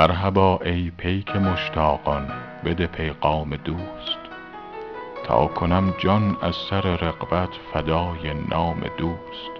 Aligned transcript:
مرحبا 0.00 0.58
ای 0.64 0.90
پیک 0.96 1.36
مشتاقان 1.36 2.32
بده 2.64 2.86
پیغام 2.86 3.56
دوست. 3.56 4.18
تا 5.24 5.46
کنم 5.46 5.94
جان 5.98 6.36
از 6.42 6.54
سر 6.70 6.80
رغبت 6.80 7.48
فدای 7.72 8.34
نام 8.50 8.80
دوست. 8.98 9.50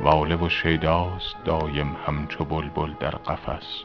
واله 0.00 0.36
و 0.36 0.48
شیداست 0.48 1.36
دایم 1.44 1.96
همچو 2.06 2.44
بلبل 2.44 2.92
در 3.00 3.10
قفس. 3.10 3.82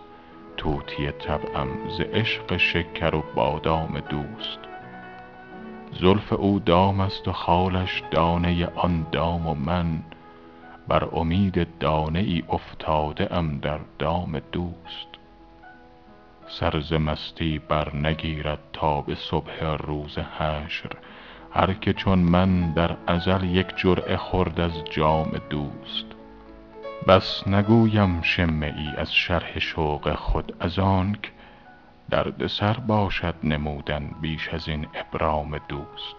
طوطی 0.58 1.12
طبعم 1.12 1.68
ز 1.98 2.02
عشق 2.02 2.58
شکر 2.58 3.16
و 3.16 3.24
بادام 3.36 4.00
دوست. 4.10 4.60
زلف 6.02 6.34
او 6.34 6.60
دام 6.60 7.00
است 7.00 7.28
و 7.28 7.32
خالش 7.32 8.04
دانه 8.12 8.68
آن 8.76 9.06
دام 9.12 9.48
و 9.48 9.54
من. 9.54 10.00
بر 10.88 11.08
امید 11.12 11.68
دانه 11.80 12.20
ای 12.20 12.44
افتاده 12.50 13.36
ام 13.36 13.58
در 13.58 13.80
دام 14.00 14.42
دوست. 14.52 15.21
سر 16.60 16.98
مستی 16.98 17.60
برنگیرد 17.60 18.60
تا 18.74 19.02
به 19.02 19.16
صبح 19.16 19.64
روز 19.64 20.18
حشر. 20.18 20.90
هر 21.54 21.74
که 21.74 21.94
چون 21.94 22.20
من 22.20 22.74
در 22.74 22.98
ازل 23.08 23.44
یک 23.44 23.68
جرعه 23.76 24.18
خورد 24.18 24.60
از 24.60 24.84
جام 24.84 25.42
دوست. 25.50 26.06
بس 27.08 27.48
نگویم 27.48 28.22
شمه 28.22 28.74
ای 28.78 29.02
از 29.02 29.14
شرح 29.14 29.60
شوق 29.60 30.16
خود 30.16 30.56
از 30.60 30.80
آنک 30.80 31.32
درد 32.10 32.48
سر 32.48 32.74
باشد 32.74 33.36
نمودن 33.44 34.12
بیش 34.22 34.50
از 34.50 34.68
این 34.68 34.88
ابرام 34.94 35.58
دوست. 35.68 36.16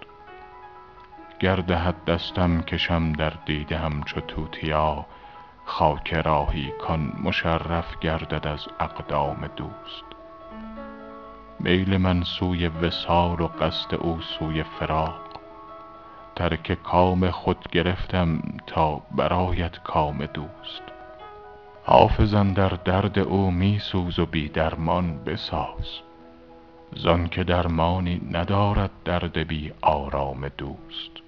گر 1.41 1.57
دهد 1.57 2.05
دستم 2.05 2.63
کشم 2.63 3.13
در 3.13 3.33
دیده 3.47 3.79
همچو 3.79 4.21
توتیا 4.21 5.07
خاک 5.65 6.15
راهی 6.15 6.73
کان 6.81 7.13
مشرف 7.23 7.99
گردد 7.99 8.47
از 8.47 8.67
اقدام 8.81 9.51
دوست. 9.57 10.22
میل 11.61 11.97
من 11.97 12.23
سوی 12.23 12.69
وصال 12.69 13.41
و 13.41 13.47
قصد 13.47 13.95
او 13.95 14.21
سوی 14.21 14.63
فراق. 14.63 15.21
ترک 16.37 16.83
کام 16.83 17.31
خود 17.31 17.71
گرفتم 17.73 18.43
تا 18.67 19.03
برآید 19.17 19.81
کام 19.85 20.27
دوست. 20.27 20.83
حافظ 21.85 22.35
اندر 22.35 22.69
درد 22.69 23.19
او 23.19 23.51
می 23.51 23.79
سوز 23.79 24.19
و 24.19 24.27
بی 24.27 24.49
درمان 24.49 25.25
بساز. 25.25 26.01
زانک 26.97 27.41
درمانی 27.41 28.21
ندارد 28.31 28.91
درد 29.05 29.39
بی 29.39 29.73
آرام 29.81 30.49
دوست. 30.49 31.22